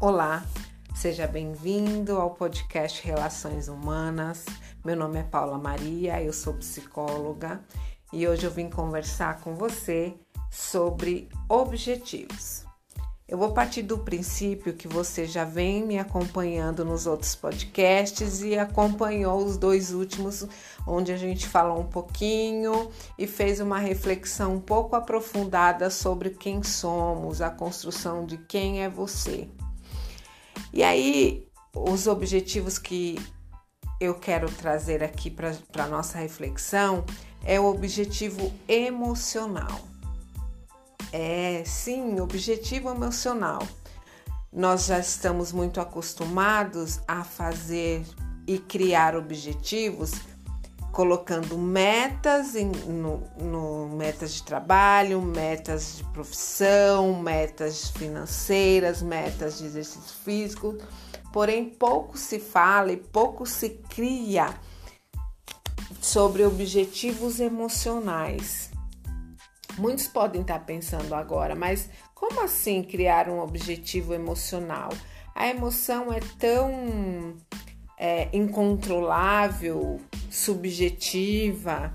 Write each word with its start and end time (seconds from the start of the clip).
Olá, 0.00 0.46
seja 0.94 1.26
bem-vindo 1.26 2.18
ao 2.18 2.30
podcast 2.30 3.04
Relações 3.04 3.66
Humanas. 3.66 4.44
Meu 4.84 4.94
nome 4.94 5.18
é 5.18 5.22
Paula 5.24 5.58
Maria, 5.58 6.22
eu 6.22 6.32
sou 6.32 6.54
psicóloga 6.54 7.60
e 8.12 8.28
hoje 8.28 8.46
eu 8.46 8.50
vim 8.52 8.70
conversar 8.70 9.40
com 9.40 9.56
você 9.56 10.14
sobre 10.52 11.28
objetivos. 11.48 12.64
Eu 13.26 13.36
vou 13.36 13.52
partir 13.52 13.82
do 13.82 13.98
princípio 13.98 14.72
que 14.72 14.86
você 14.86 15.26
já 15.26 15.44
vem 15.44 15.84
me 15.84 15.98
acompanhando 15.98 16.84
nos 16.84 17.04
outros 17.04 17.34
podcasts 17.34 18.40
e 18.40 18.56
acompanhou 18.56 19.44
os 19.44 19.56
dois 19.56 19.92
últimos, 19.92 20.46
onde 20.86 21.10
a 21.10 21.16
gente 21.16 21.48
falou 21.48 21.80
um 21.80 21.88
pouquinho 21.88 22.88
e 23.18 23.26
fez 23.26 23.58
uma 23.58 23.80
reflexão 23.80 24.54
um 24.54 24.60
pouco 24.60 24.94
aprofundada 24.94 25.90
sobre 25.90 26.30
quem 26.30 26.62
somos, 26.62 27.42
a 27.42 27.50
construção 27.50 28.24
de 28.24 28.38
quem 28.38 28.84
é 28.84 28.88
você. 28.88 29.48
E 30.72 30.82
aí, 30.82 31.46
os 31.74 32.06
objetivos 32.06 32.78
que 32.78 33.18
eu 34.00 34.14
quero 34.14 34.50
trazer 34.50 35.02
aqui 35.02 35.30
para 35.30 35.52
a 35.78 35.86
nossa 35.88 36.18
reflexão 36.18 37.04
é 37.44 37.58
o 37.58 37.66
objetivo 37.66 38.52
emocional. 38.68 39.80
É, 41.12 41.62
sim, 41.64 42.20
objetivo 42.20 42.90
emocional. 42.90 43.60
Nós 44.52 44.86
já 44.86 44.98
estamos 44.98 45.52
muito 45.52 45.80
acostumados 45.80 47.00
a 47.06 47.24
fazer 47.24 48.04
e 48.46 48.58
criar 48.58 49.14
objetivos 49.14 50.12
colocando 50.98 51.56
metas 51.56 52.56
em, 52.56 52.72
no, 52.72 53.22
no, 53.40 53.88
metas 53.96 54.34
de 54.34 54.42
trabalho, 54.42 55.22
metas 55.22 55.98
de 55.98 56.04
profissão, 56.06 57.22
metas 57.22 57.90
financeiras, 57.90 59.00
metas 59.00 59.58
de 59.58 59.66
exercício 59.66 60.16
físico, 60.24 60.76
porém 61.32 61.66
pouco 61.66 62.18
se 62.18 62.40
fala 62.40 62.90
e 62.90 62.96
pouco 62.96 63.46
se 63.46 63.80
cria 63.88 64.52
sobre 66.00 66.44
objetivos 66.44 67.38
emocionais. 67.38 68.72
Muitos 69.78 70.08
podem 70.08 70.40
estar 70.40 70.66
pensando 70.66 71.14
agora, 71.14 71.54
mas 71.54 71.88
como 72.12 72.42
assim 72.42 72.82
criar 72.82 73.28
um 73.28 73.38
objetivo 73.38 74.14
emocional? 74.14 74.88
A 75.32 75.46
emoção 75.46 76.12
é 76.12 76.18
tão 76.40 77.36
é, 77.98 78.28
incontrolável, 78.32 80.00
subjetiva. 80.30 81.92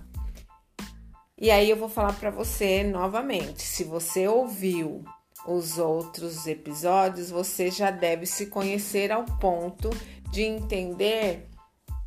E 1.38 1.50
aí 1.50 1.70
eu 1.70 1.78
vou 1.78 1.90
falar 1.90 2.14
para 2.14 2.30
você 2.30 2.84
novamente, 2.84 3.62
se 3.62 3.84
você 3.84 4.28
ouviu 4.28 5.04
os 5.48 5.78
outros 5.78 6.48
episódios, 6.48 7.30
você 7.30 7.70
já 7.70 7.92
deve 7.92 8.26
se 8.26 8.48
conhecer 8.48 9.12
ao 9.12 9.24
ponto 9.24 9.90
de 10.32 10.42
entender 10.42 11.48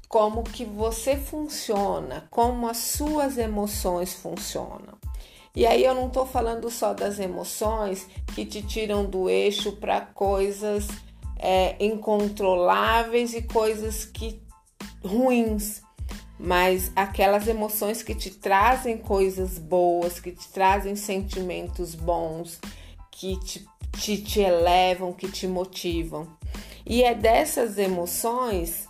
como 0.09 0.43
que 0.43 0.65
você 0.65 1.17
funciona, 1.17 2.27
como 2.31 2.69
as 2.69 2.79
suas 2.79 3.37
emoções 3.37 4.15
funcionam. 4.15 4.97
E 5.55 5.67
aí 5.67 5.85
eu 5.85 5.95
não 5.95 6.09
estou 6.09 6.27
falando 6.27 6.71
só 6.71 6.93
das 6.93 7.19
emoções 7.19 8.07
que 8.35 8.45
te 8.45 8.63
tiram 8.63 9.05
do 9.05 9.29
eixo 9.29 9.73
para 9.73 10.03
coisas 10.03 10.87
é, 11.39 11.77
incontroláveis 11.85 13.35
e 13.35 13.43
coisas 13.43 14.05
que 14.05 14.41
ruins, 15.05 15.83
mas 16.39 16.91
aquelas 16.95 17.47
emoções 17.47 18.03
que 18.03 18.15
te 18.15 18.31
trazem 18.31 18.99
coisas 18.99 19.59
boas, 19.59 20.21
que 20.21 20.33
te 20.33 20.49
trazem 20.49 20.97
sentimentos 20.97 21.95
bons, 21.95 22.61
que 23.11 23.39
te, 23.41 23.67
te, 23.99 24.19
te 24.19 24.41
elevam, 24.41 25.13
que 25.13 25.31
te 25.31 25.47
motivam. 25.47 26.29
E 26.85 27.03
é 27.03 27.15
dessas 27.15 27.79
emoções 27.79 28.89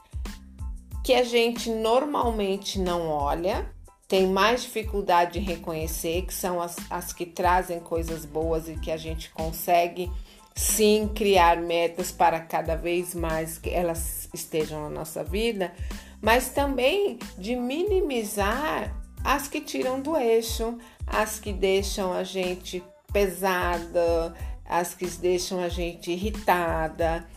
que 1.04 1.14
a 1.14 1.22
gente 1.22 1.70
normalmente 1.70 2.78
não 2.78 3.08
olha 3.08 3.74
tem 4.08 4.28
mais 4.28 4.62
dificuldade 4.62 5.38
em 5.38 5.42
reconhecer, 5.42 6.22
que 6.22 6.34
são 6.34 6.60
as, 6.60 6.76
as 6.88 7.12
que 7.12 7.26
trazem 7.26 7.80
coisas 7.80 8.24
boas 8.24 8.68
e 8.68 8.76
que 8.76 8.90
a 8.90 8.96
gente 8.96 9.30
consegue 9.30 10.10
sim 10.56 11.06
criar 11.14 11.58
metas 11.58 12.10
para 12.10 12.40
cada 12.40 12.74
vez 12.74 13.14
mais 13.14 13.58
que 13.58 13.68
elas 13.68 14.26
estejam 14.32 14.84
na 14.84 14.88
nossa 14.90 15.22
vida, 15.22 15.72
mas 16.20 16.48
também 16.48 17.18
de 17.36 17.54
minimizar 17.54 18.96
as 19.22 19.46
que 19.46 19.60
tiram 19.60 20.00
do 20.00 20.16
eixo, 20.16 20.78
as 21.06 21.38
que 21.38 21.52
deixam 21.52 22.12
a 22.12 22.24
gente 22.24 22.82
pesada, 23.12 24.34
as 24.64 24.94
que 24.94 25.06
deixam 25.06 25.60
a 25.60 25.68
gente 25.68 26.10
irritada. 26.10 27.28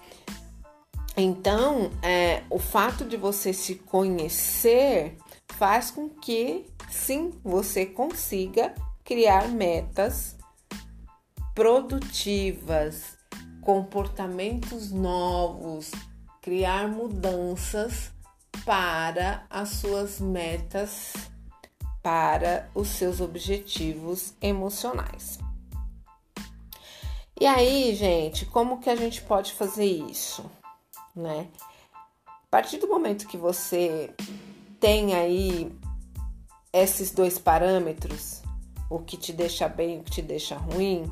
Então, 1.18 1.92
é, 2.02 2.44
o 2.50 2.58
fato 2.58 3.04
de 3.04 3.18
você 3.18 3.52
se 3.52 3.76
conhecer 3.76 5.18
faz 5.58 5.92
com 5.92 6.08
que 6.08 6.66
sim 6.90 7.34
você 7.44 7.86
consiga 7.86 8.74
criar 9.04 9.50
metas 9.50 10.39
produtivas, 11.60 13.18
comportamentos 13.60 14.92
novos, 14.94 15.92
criar 16.42 16.88
mudanças 16.88 18.14
para 18.64 19.46
as 19.50 19.68
suas 19.68 20.22
metas, 20.22 21.12
para 22.02 22.70
os 22.74 22.88
seus 22.88 23.20
objetivos 23.20 24.34
emocionais. 24.42 25.38
E 27.38 27.46
aí, 27.46 27.94
gente, 27.94 28.46
como 28.46 28.80
que 28.80 28.90
a 28.90 28.96
gente 28.96 29.22
pode 29.24 29.52
fazer 29.52 29.84
isso, 29.86 30.50
né? 31.14 31.50
A 32.26 32.50
partir 32.50 32.78
do 32.78 32.88
momento 32.88 33.28
que 33.28 33.38
você 33.38 34.16
tem 34.80 35.14
aí 35.14 35.78
esses 36.72 37.12
dois 37.12 37.38
parâmetros, 37.38 38.42
o 38.90 38.98
que 39.00 39.18
te 39.18 39.34
deixa 39.34 39.68
bem 39.68 39.98
e 39.98 40.00
o 40.00 40.04
que 40.04 40.12
te 40.12 40.22
deixa 40.22 40.56
ruim, 40.56 41.04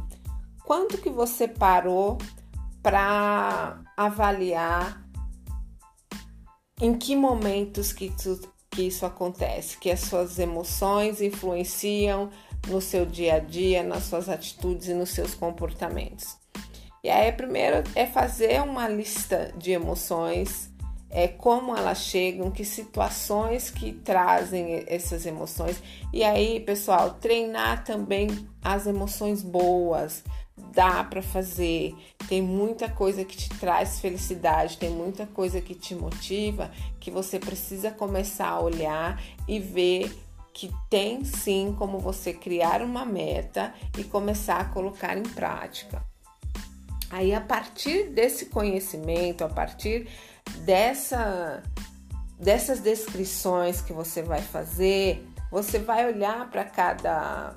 quanto 0.68 0.98
que 0.98 1.10
você 1.10 1.48
parou 1.48 2.18
para 2.84 3.82
avaliar 3.96 5.02
em 6.82 6.98
que 6.98 7.16
momentos 7.16 7.94
que, 7.94 8.10
tu, 8.10 8.38
que 8.70 8.82
isso 8.84 9.06
acontece, 9.06 9.78
que 9.78 9.90
as 9.90 10.02
suas 10.02 10.38
emoções 10.38 11.22
influenciam 11.22 12.30
no 12.68 12.82
seu 12.82 13.06
dia 13.06 13.36
a 13.36 13.40
dia, 13.40 13.82
nas 13.82 14.04
suas 14.04 14.28
atitudes 14.28 14.90
e 14.90 14.94
nos 14.94 15.12
seus 15.12 15.34
comportamentos. 15.34 16.36
E 17.02 17.10
aí, 17.10 17.32
primeiro 17.32 17.82
é 17.96 18.06
fazer 18.06 18.62
uma 18.62 18.90
lista 18.90 19.54
de 19.58 19.72
emoções 19.72 20.70
é, 21.10 21.28
como 21.28 21.76
elas 21.76 22.00
chegam, 22.00 22.52
que 22.52 22.66
situações 22.66 23.70
que 23.70 23.94
trazem 23.94 24.84
essas 24.88 25.26
emoções. 25.26 25.82
E 26.14 26.24
aí, 26.24 26.60
pessoal, 26.60 27.12
treinar 27.12 27.84
também 27.84 28.28
as 28.62 28.88
emoções 28.88 29.42
boas. 29.42 30.24
Dá 30.74 31.04
para 31.04 31.22
fazer, 31.22 31.96
tem 32.28 32.42
muita 32.42 32.90
coisa 32.90 33.24
que 33.24 33.38
te 33.38 33.50
traz 33.60 34.00
felicidade, 34.00 34.78
tem 34.78 34.90
muita 34.90 35.28
coisa 35.28 35.62
que 35.62 35.76
te 35.76 35.94
motiva, 35.94 36.72
que 37.00 37.12
você 37.12 37.40
precisa 37.40 37.92
começar 37.92 38.50
a 38.50 38.60
olhar 38.60 39.22
e 39.48 39.60
ver 39.60 40.12
que 40.52 40.72
tem 40.90 41.24
sim 41.24 41.76
como 41.78 42.00
você 42.00 42.34
criar 42.34 42.82
uma 42.82 43.06
meta 43.06 43.72
e 43.96 44.04
começar 44.04 44.60
a 44.60 44.66
colocar 44.66 45.16
em 45.16 45.22
prática. 45.22 46.04
Aí, 47.10 47.34
a 47.34 47.42
partir 47.42 48.10
desse 48.10 48.48
conhecimento, 48.48 49.44
a 49.44 49.50
partir 49.50 50.08
dessa, 50.66 51.64
dessas 52.40 52.80
descrições 52.80 53.82
que 53.82 53.94
você 53.94 54.22
vai 54.22 54.42
fazer, 54.42 55.26
você 55.52 55.80
vai 55.80 56.06
olhar 56.06 56.50
para 56.50 56.64
cada 56.64 57.56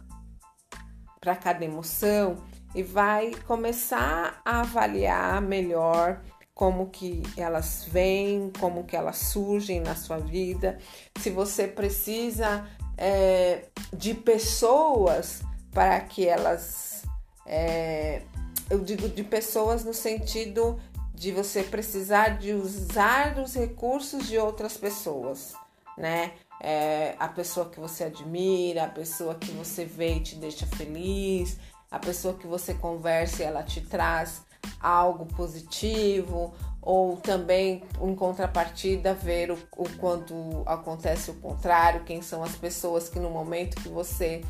para 1.21 1.37
cada 1.37 1.63
emoção 1.63 2.37
e 2.75 2.83
vai 2.83 3.33
começar 3.47 4.41
a 4.43 4.61
avaliar 4.61 5.43
melhor 5.43 6.23
como 6.55 6.91
que 6.91 7.23
elas 7.37 7.87
vêm, 7.91 8.53
como 8.59 8.85
que 8.85 8.97
elas 8.97 9.17
surgem 9.17 9.81
na 9.81 9.95
sua 9.95 10.19
vida, 10.19 10.79
se 11.19 11.31
você 11.31 11.67
precisa 11.67 12.67
é, 12.99 13.65
de 13.93 14.13
pessoas 14.13 15.41
para 15.73 15.99
que 16.01 16.27
elas, 16.29 17.03
é, 17.47 18.23
eu 18.71 18.79
digo 18.79 19.09
de 19.09 19.25
pessoas 19.25 19.85
no 19.85 19.93
sentido 19.93 20.81
de 21.13 21.33
você 21.33 21.63
precisar 21.63 22.39
de 22.39 22.55
usar 22.55 23.39
os 23.39 23.55
recursos 23.55 24.27
de 24.29 24.39
outras 24.39 24.77
pessoas, 24.77 25.53
né? 25.99 26.33
É, 26.63 27.15
a 27.19 27.29
pessoa 27.29 27.69
que 27.69 27.81
você 27.81 28.05
admira, 28.05 28.85
a 28.85 28.89
pessoa 28.89 29.35
que 29.35 29.51
você 29.51 29.85
vê 29.85 30.15
e 30.15 30.21
te 30.21 30.37
deixa 30.37 30.67
feliz, 30.67 31.59
a 31.91 31.99
pessoa 31.99 32.35
que 32.35 32.47
você 32.47 32.73
conversa 32.73 33.43
e 33.43 33.47
ela 33.47 33.63
te 33.63 33.81
traz 33.81 34.43
algo 34.81 35.27
positivo, 35.27 36.55
ou 36.81 37.17
também 37.17 37.83
em 38.01 38.15
contrapartida 38.15 39.13
ver 39.13 39.51
o, 39.51 39.59
o 39.77 39.89
quando 39.99 40.63
acontece 40.65 41.31
o 41.31 41.35
contrário, 41.35 42.05
quem 42.05 42.23
são 42.23 42.43
as 42.43 42.57
pessoas 42.57 43.09
que 43.09 43.19
no 43.19 43.31
momento 43.31 43.83
que 43.83 43.89
você 43.89 44.43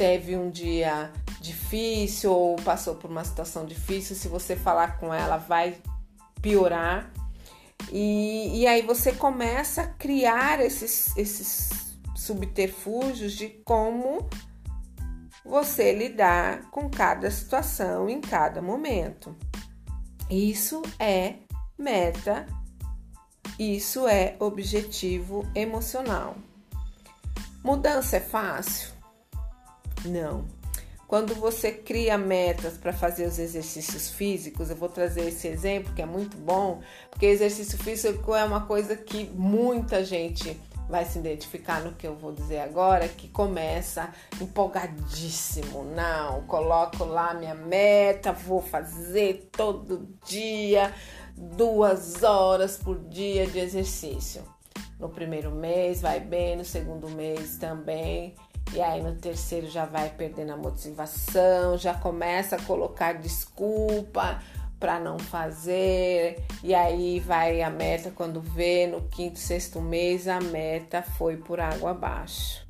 teve 0.00 0.34
um 0.34 0.48
dia 0.48 1.12
difícil 1.42 2.32
ou 2.32 2.56
passou 2.56 2.94
por 2.94 3.10
uma 3.10 3.22
situação 3.22 3.66
difícil, 3.66 4.16
se 4.16 4.28
você 4.28 4.56
falar 4.56 4.98
com 4.98 5.12
ela, 5.12 5.36
vai 5.36 5.76
piorar. 6.40 7.12
E, 7.92 8.60
e 8.60 8.66
aí 8.66 8.80
você 8.80 9.12
começa 9.12 9.82
a 9.82 9.86
criar 9.86 10.58
esses, 10.58 11.14
esses 11.18 11.68
subterfúgios 12.16 13.34
de 13.34 13.50
como 13.62 14.26
você 15.44 15.92
lidar 15.92 16.70
com 16.70 16.88
cada 16.88 17.30
situação 17.30 18.08
em 18.08 18.22
cada 18.22 18.62
momento. 18.62 19.36
Isso 20.30 20.80
é 20.98 21.34
meta, 21.76 22.46
isso 23.58 24.08
é 24.08 24.34
objetivo 24.38 25.46
emocional. 25.54 26.38
Mudança 27.62 28.16
é 28.16 28.20
fácil? 28.20 28.89
Não. 30.04 30.44
Quando 31.06 31.34
você 31.34 31.72
cria 31.72 32.16
metas 32.16 32.78
para 32.78 32.92
fazer 32.92 33.26
os 33.26 33.38
exercícios 33.38 34.10
físicos, 34.10 34.70
eu 34.70 34.76
vou 34.76 34.88
trazer 34.88 35.26
esse 35.26 35.48
exemplo 35.48 35.92
que 35.92 36.00
é 36.00 36.06
muito 36.06 36.36
bom, 36.36 36.80
porque 37.10 37.26
exercício 37.26 37.76
físico 37.78 38.32
é 38.32 38.44
uma 38.44 38.64
coisa 38.64 38.94
que 38.94 39.24
muita 39.34 40.04
gente 40.04 40.56
vai 40.88 41.04
se 41.04 41.18
identificar 41.18 41.80
no 41.82 41.92
que 41.92 42.06
eu 42.06 42.16
vou 42.16 42.32
dizer 42.32 42.60
agora, 42.60 43.08
que 43.08 43.28
começa 43.28 44.12
empolgadíssimo. 44.40 45.84
Não, 45.84 46.42
coloco 46.42 47.04
lá 47.04 47.34
minha 47.34 47.54
meta, 47.54 48.32
vou 48.32 48.60
fazer 48.60 49.48
todo 49.52 50.08
dia 50.26 50.94
duas 51.36 52.22
horas 52.22 52.76
por 52.76 52.98
dia 53.08 53.46
de 53.46 53.58
exercício. 53.58 54.42
No 54.98 55.08
primeiro 55.08 55.50
mês 55.50 56.00
vai 56.00 56.20
bem, 56.20 56.56
no 56.56 56.64
segundo 56.64 57.08
mês 57.08 57.56
também. 57.56 58.34
E 58.72 58.80
aí 58.80 59.02
no 59.02 59.14
terceiro 59.16 59.68
já 59.68 59.84
vai 59.84 60.10
perdendo 60.10 60.52
a 60.52 60.56
motivação, 60.56 61.76
já 61.76 61.92
começa 61.92 62.56
a 62.56 62.62
colocar 62.62 63.14
desculpa 63.14 64.40
para 64.78 64.98
não 64.98 65.18
fazer. 65.18 66.42
E 66.62 66.74
aí 66.74 67.20
vai 67.20 67.62
a 67.62 67.70
meta 67.70 68.10
quando 68.10 68.40
vê 68.40 68.86
no 68.86 69.02
quinto, 69.08 69.38
sexto 69.38 69.80
mês 69.80 70.28
a 70.28 70.40
meta 70.40 71.02
foi 71.02 71.36
por 71.36 71.60
água 71.60 71.90
abaixo. 71.90 72.66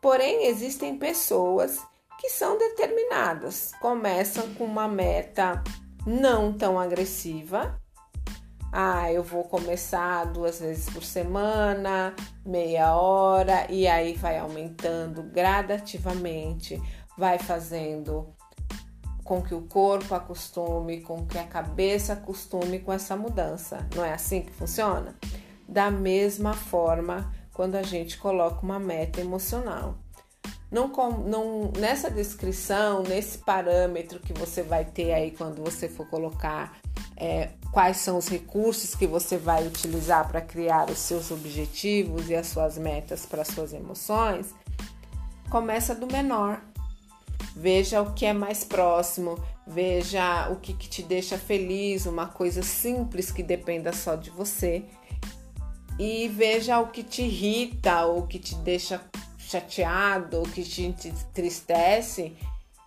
Porém, 0.00 0.46
existem 0.46 0.98
pessoas 0.98 1.78
que 2.18 2.28
são 2.28 2.58
determinadas, 2.58 3.72
começam 3.80 4.52
com 4.54 4.64
uma 4.64 4.88
meta 4.88 5.62
não 6.04 6.52
tão 6.52 6.78
agressiva 6.78 7.80
ah, 8.72 9.12
eu 9.12 9.22
vou 9.22 9.44
começar 9.44 10.24
duas 10.24 10.58
vezes 10.58 10.88
por 10.88 11.04
semana, 11.04 12.14
meia 12.44 12.96
hora, 12.96 13.70
e 13.70 13.86
aí 13.86 14.14
vai 14.14 14.38
aumentando 14.38 15.22
gradativamente, 15.24 16.80
vai 17.18 17.38
fazendo 17.38 18.34
com 19.22 19.42
que 19.42 19.54
o 19.54 19.62
corpo 19.62 20.14
acostume, 20.14 21.02
com 21.02 21.26
que 21.26 21.38
a 21.38 21.44
cabeça 21.44 22.14
acostume 22.14 22.78
com 22.78 22.92
essa 22.92 23.14
mudança. 23.14 23.86
Não 23.94 24.02
é 24.02 24.14
assim 24.14 24.40
que 24.40 24.52
funciona? 24.52 25.14
Da 25.68 25.90
mesma 25.90 26.54
forma, 26.54 27.30
quando 27.52 27.74
a 27.74 27.82
gente 27.82 28.16
coloca 28.16 28.62
uma 28.62 28.78
meta 28.78 29.20
emocional. 29.20 29.98
Não, 30.70 30.90
não, 31.26 31.70
nessa 31.78 32.10
descrição, 32.10 33.02
nesse 33.02 33.36
parâmetro 33.36 34.18
que 34.18 34.32
você 34.32 34.62
vai 34.62 34.86
ter 34.86 35.12
aí 35.12 35.30
quando 35.30 35.62
você 35.62 35.86
for 35.86 36.08
colocar 36.08 36.80
é, 37.22 37.50
quais 37.70 37.98
são 37.98 38.18
os 38.18 38.26
recursos 38.26 38.96
que 38.96 39.06
você 39.06 39.36
vai 39.36 39.64
utilizar 39.64 40.28
para 40.28 40.40
criar 40.40 40.90
os 40.90 40.98
seus 40.98 41.30
objetivos 41.30 42.28
e 42.28 42.34
as 42.34 42.48
suas 42.48 42.76
metas 42.76 43.24
para 43.24 43.42
as 43.42 43.48
suas 43.48 43.72
emoções, 43.72 44.52
começa 45.48 45.94
do 45.94 46.08
menor. 46.08 46.60
Veja 47.54 48.02
o 48.02 48.12
que 48.12 48.26
é 48.26 48.32
mais 48.32 48.64
próximo, 48.64 49.38
veja 49.64 50.48
o 50.50 50.56
que, 50.56 50.74
que 50.74 50.88
te 50.88 51.00
deixa 51.00 51.38
feliz, 51.38 52.06
uma 52.06 52.26
coisa 52.26 52.60
simples 52.60 53.30
que 53.30 53.44
dependa 53.44 53.92
só 53.92 54.16
de 54.16 54.30
você. 54.30 54.84
E 56.00 56.26
veja 56.26 56.80
o 56.80 56.88
que 56.88 57.04
te 57.04 57.22
irrita, 57.22 58.04
ou 58.04 58.26
que 58.26 58.40
te 58.40 58.56
deixa 58.56 59.00
chateado, 59.38 60.38
ou 60.38 60.42
que 60.42 60.64
te 60.64 60.82
entristece 60.82 62.36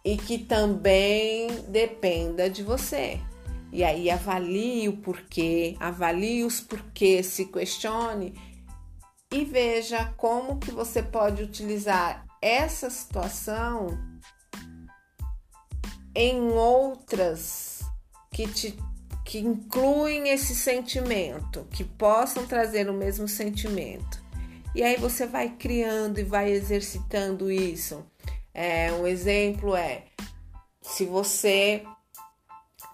e 0.04 0.18
que 0.18 0.38
também 0.38 1.48
dependa 1.70 2.50
de 2.50 2.64
você. 2.64 3.22
E 3.76 3.84
aí 3.84 4.10
avalie 4.10 4.88
o 4.88 4.96
porquê, 4.96 5.76
avalie 5.82 6.46
os 6.46 6.62
porquês, 6.62 7.26
se 7.26 7.48
questione 7.48 8.34
e 9.30 9.44
veja 9.44 10.14
como 10.16 10.60
que 10.60 10.72
você 10.72 11.04
pode 11.04 11.44
utilizar 11.44 12.26
essa 12.42 12.90
situação 12.90 13.90
em 16.16 16.40
outras 16.54 17.82
que 18.32 18.48
te 18.48 18.80
que 19.26 19.40
incluem 19.40 20.30
esse 20.30 20.56
sentimento, 20.56 21.68
que 21.72 21.84
possam 21.84 22.48
trazer 22.48 22.90
o 22.90 22.94
mesmo 22.94 23.28
sentimento. 23.28 24.24
E 24.74 24.84
aí 24.84 24.96
você 24.96 25.28
vai 25.28 25.50
criando 25.50 26.18
e 26.18 26.24
vai 26.24 26.50
exercitando 26.50 27.52
isso. 27.52 28.06
É, 28.54 28.94
um 28.94 29.06
exemplo 29.06 29.76
é 29.76 30.06
se 30.82 31.04
você 31.04 31.84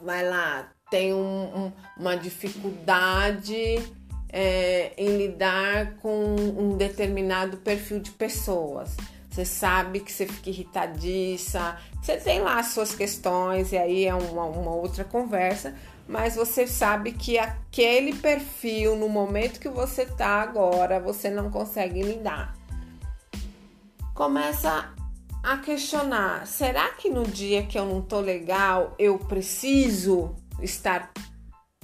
vai 0.03 0.27
lá, 0.27 0.71
tem 0.89 1.13
um, 1.13 1.19
um, 1.65 1.71
uma 1.97 2.15
dificuldade 2.15 3.81
é, 4.29 4.93
em 4.97 5.17
lidar 5.17 5.95
com 5.97 6.35
um 6.35 6.75
determinado 6.77 7.57
perfil 7.57 7.99
de 7.99 8.11
pessoas. 8.11 8.95
Você 9.29 9.45
sabe 9.45 10.01
que 10.01 10.11
você 10.11 10.27
fica 10.27 10.49
irritadiça, 10.49 11.77
você 12.01 12.17
tem 12.17 12.41
lá 12.41 12.59
as 12.59 12.67
suas 12.67 12.93
questões, 12.93 13.71
e 13.71 13.77
aí 13.77 14.05
é 14.05 14.13
uma, 14.13 14.43
uma 14.43 14.71
outra 14.71 15.05
conversa, 15.05 15.73
mas 16.05 16.35
você 16.35 16.67
sabe 16.67 17.13
que 17.13 17.39
aquele 17.39 18.13
perfil, 18.13 18.97
no 18.97 19.07
momento 19.07 19.59
que 19.59 19.69
você 19.69 20.05
tá 20.05 20.41
agora, 20.41 20.99
você 20.99 21.29
não 21.29 21.49
consegue 21.49 22.03
lidar. 22.03 22.53
Começa 24.13 24.93
a 25.43 25.57
questionar: 25.57 26.45
será 26.45 26.89
que 26.89 27.09
no 27.09 27.23
dia 27.23 27.63
que 27.63 27.77
eu 27.77 27.85
não 27.85 28.01
tô 28.01 28.19
legal 28.19 28.95
eu 28.99 29.17
preciso 29.17 30.35
estar 30.61 31.11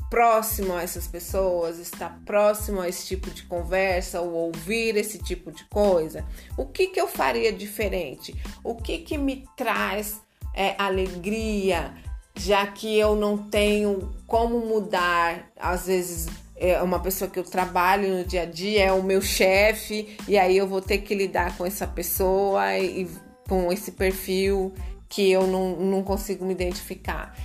próximo 0.10 0.74
a 0.74 0.84
essas 0.84 1.08
pessoas, 1.08 1.80
estar 1.80 2.22
próximo 2.26 2.80
a 2.80 2.88
esse 2.88 3.06
tipo 3.06 3.30
de 3.30 3.44
conversa 3.44 4.22
ou 4.22 4.32
ouvir 4.32 4.96
esse 4.96 5.18
tipo 5.18 5.52
de 5.52 5.66
coisa? 5.66 6.26
O 6.58 6.66
que, 6.66 6.88
que 6.88 7.00
eu 7.00 7.08
faria 7.08 7.52
diferente? 7.52 8.36
O 8.64 8.76
que, 8.76 9.00
que 9.00 9.18
me 9.18 9.46
traz 9.56 10.22
é, 10.54 10.76
alegria, 10.78 11.94
já 12.36 12.66
que 12.68 12.98
eu 12.98 13.16
não 13.16 13.38
tenho 13.38 14.14
como 14.26 14.60
mudar, 14.60 15.52
às 15.60 15.88
vezes. 15.88 16.28
É 16.60 16.82
uma 16.82 17.00
pessoa 17.00 17.30
que 17.30 17.38
eu 17.38 17.44
trabalho 17.44 18.18
no 18.18 18.24
dia 18.24 18.42
a 18.42 18.46
dia, 18.46 18.86
é 18.86 18.92
o 18.92 19.04
meu 19.04 19.22
chefe, 19.22 20.18
e 20.28 20.40
aí 20.40 20.58
eu 20.58 20.66
vou 20.66 20.82
ter 20.82 20.98
que 20.98 21.14
lidar 21.14 21.56
com 21.56 21.64
essa 21.64 21.86
pessoa 21.86 22.76
e 22.80 23.08
com 23.48 23.72
esse 23.72 23.92
perfil 23.92 24.74
que 25.10 25.32
eu 25.32 25.48
não, 25.48 25.76
não 25.78 26.04
consigo 26.04 26.46
me 26.46 26.54
identificar. 26.54 27.36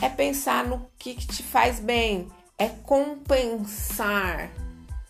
É 0.00 0.08
pensar 0.08 0.66
no 0.66 0.86
que, 0.98 1.14
que 1.14 1.26
te 1.26 1.42
faz 1.42 1.78
bem, 1.80 2.28
é 2.58 2.68
compensar 2.68 4.50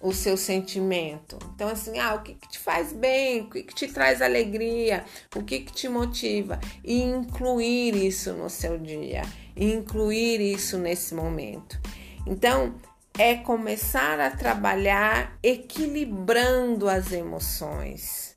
o 0.01 0.13
seu 0.13 0.37
sentimento. 0.37 1.39
Então, 1.55 1.69
assim, 1.69 1.99
ah, 1.99 2.15
o 2.15 2.23
que, 2.23 2.35
que 2.35 2.49
te 2.49 2.59
faz 2.59 2.93
bem, 2.93 3.41
o 3.41 3.51
que, 3.51 3.63
que 3.63 3.75
te 3.75 3.89
traz 3.89 4.21
alegria, 4.21 5.03
o 5.35 5.43
que, 5.43 5.61
que 5.61 5.73
te 5.73 5.89
motiva, 5.89 6.61
e 6.85 7.01
incluir 7.01 7.97
isso 7.97 8.35
no 8.35 8.51
seu 8.51 8.79
dia, 8.79 9.23
incluir 9.57 10.41
isso 10.41 10.77
nesse 10.77 11.15
momento. 11.15 11.81
Então, 12.27 12.75
é 13.19 13.37
começar 13.37 14.21
a 14.21 14.31
trabalhar 14.31 15.39
equilibrando 15.43 16.89
as 16.89 17.11
emoções, 17.11 18.35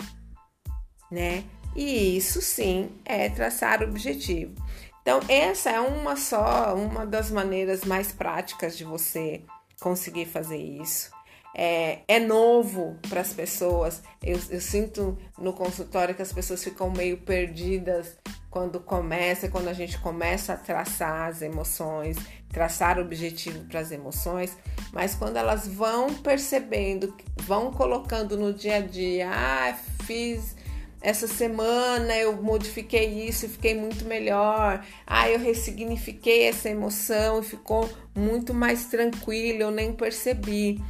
né? 1.11 1.43
E 1.77 2.17
isso 2.17 2.41
sim 2.41 2.89
é 3.05 3.29
traçar 3.29 3.83
objetivo. 3.83 4.55
Então, 5.03 5.21
essa 5.29 5.69
é 5.69 5.79
uma 5.79 6.17
só, 6.17 6.75
uma 6.75 7.05
das 7.05 7.31
maneiras 7.31 7.85
mais 7.85 8.11
práticas 8.11 8.75
de 8.75 8.83
você 8.83 9.43
conseguir 9.79 10.25
fazer 10.25 10.57
isso. 10.57 11.11
É, 11.55 11.99
é 12.07 12.19
novo 12.19 12.97
para 13.07 13.21
as 13.21 13.31
pessoas. 13.31 14.01
Eu, 14.21 14.39
eu, 14.49 14.59
sinto 14.59 15.17
no 15.37 15.53
consultório 15.53 16.13
que 16.13 16.21
as 16.21 16.33
pessoas 16.33 16.63
ficam 16.63 16.89
meio 16.89 17.19
perdidas 17.19 18.17
quando 18.49 18.79
começa, 18.79 19.47
quando 19.47 19.67
a 19.67 19.73
gente 19.73 19.99
começa 19.99 20.53
a 20.53 20.57
traçar 20.57 21.29
as 21.29 21.41
emoções, 21.41 22.17
traçar 22.51 22.99
objetivo 22.99 23.63
para 23.65 23.79
as 23.79 23.91
emoções, 23.91 24.57
mas 24.91 25.15
quando 25.15 25.37
elas 25.37 25.67
vão 25.67 26.13
percebendo, 26.15 27.15
vão 27.43 27.71
colocando 27.71 28.35
no 28.35 28.51
dia 28.51 28.77
a 28.77 28.81
dia, 28.81 29.29
ah, 29.31 29.77
fiz 30.03 30.56
essa 31.01 31.27
semana 31.27 32.15
eu 32.15 32.41
modifiquei 32.41 33.27
isso 33.27 33.45
e 33.45 33.49
fiquei 33.49 33.75
muito 33.75 34.05
melhor. 34.05 34.85
Ah, 35.05 35.29
eu 35.29 35.39
ressignifiquei 35.39 36.47
essa 36.47 36.69
emoção 36.69 37.39
e 37.39 37.43
ficou 37.43 37.89
muito 38.15 38.53
mais 38.53 38.85
tranquilo, 38.85 39.61
eu 39.61 39.71
nem 39.71 39.93
percebi. 39.93 40.81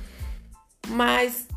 Mas 0.88 1.48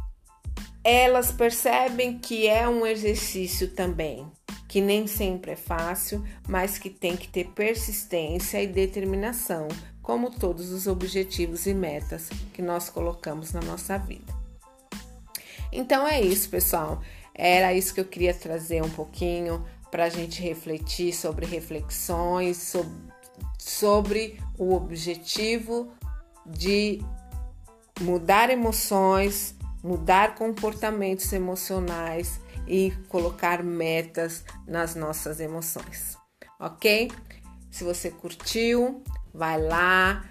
elas 0.83 1.31
percebem 1.31 2.19
que 2.19 2.49
é 2.49 2.69
um 2.69 2.87
exercício 2.87 3.69
também, 3.69 4.27
que 4.67 4.81
nem 4.81 5.07
sempre 5.07 5.53
é 5.53 5.57
fácil, 5.57 6.25
mas 6.49 6.79
que 6.79 6.91
tem 6.91 7.17
que 7.17 7.29
ter 7.29 7.49
persistência 7.49 8.63
e 8.63 8.67
determinação, 8.67 9.69
como 10.03 10.31
todos 10.31 10.73
os 10.73 10.87
objetivos 10.87 11.67
e 11.67 11.75
metas 11.75 12.29
que 12.53 12.63
nós 12.63 12.89
colocamos 12.89 13.53
na 13.53 13.61
nossa 13.61 13.97
vida. 13.99 14.41
Então 15.73 16.07
é 16.07 16.21
isso, 16.21 16.49
pessoal. 16.49 17.01
Era 17.43 17.73
isso 17.73 17.95
que 17.95 18.01
eu 18.01 18.05
queria 18.05 18.35
trazer 18.35 18.83
um 18.85 18.91
pouquinho 18.91 19.65
para 19.91 20.05
a 20.05 20.09
gente 20.11 20.43
refletir 20.43 21.15
sobre 21.15 21.47
reflexões, 21.47 22.59
sobre, 22.59 22.93
sobre 23.59 24.39
o 24.59 24.75
objetivo 24.75 25.91
de 26.45 27.01
mudar 27.99 28.51
emoções, 28.51 29.55
mudar 29.83 30.35
comportamentos 30.35 31.33
emocionais 31.33 32.39
e 32.69 32.93
colocar 33.09 33.65
metas 33.65 34.45
nas 34.69 34.95
nossas 34.95 35.41
emoções, 35.41 36.19
ok? 36.61 37.11
Se 37.71 37.85
você 37.85 38.11
curtiu, 38.11 39.03
vai 39.33 39.59
lá, 39.59 40.27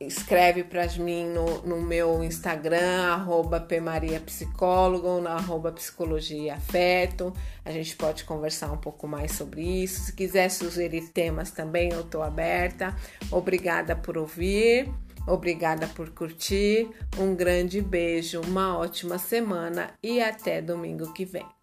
escreve 0.00 0.62
para 0.62 0.86
mim 0.98 1.26
no, 1.26 1.62
no, 1.62 1.80
meu 1.80 2.22
Instagram, 2.22 3.12
arroba 3.12 3.60
pmariapsicólogo 3.60 5.06
ou 5.06 5.20
na 5.22 5.32
arroba 5.32 5.72
psicologia 5.72 6.54
afeto. 6.54 7.32
A 7.64 7.70
gente 7.70 7.96
pode 7.96 8.24
conversar 8.24 8.70
um 8.70 8.76
pouco 8.76 9.08
mais 9.08 9.32
sobre 9.32 9.62
isso. 9.62 10.02
Se 10.02 10.12
quiser 10.12 10.50
sugerir 10.50 11.08
temas 11.08 11.50
também, 11.50 11.90
eu 11.92 12.02
estou 12.02 12.22
aberta. 12.22 12.94
Obrigada 13.30 13.96
por 13.96 14.18
ouvir, 14.18 14.92
obrigada 15.26 15.86
por 15.88 16.10
curtir. 16.10 16.90
Um 17.18 17.34
grande 17.34 17.80
beijo, 17.80 18.40
uma 18.42 18.76
ótima 18.76 19.18
semana 19.18 19.94
e 20.02 20.20
até 20.20 20.60
domingo 20.60 21.12
que 21.12 21.24
vem. 21.24 21.55